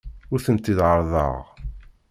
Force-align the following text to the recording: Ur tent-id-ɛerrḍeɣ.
Ur 0.31 0.39
tent-id-ɛerrḍeɣ. 0.45 1.35